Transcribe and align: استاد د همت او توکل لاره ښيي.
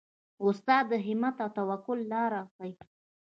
استاد 0.45 0.83
د 0.91 0.93
همت 1.07 1.35
او 1.43 1.49
توکل 1.57 1.99
لاره 2.11 2.41
ښيي. 2.55 2.73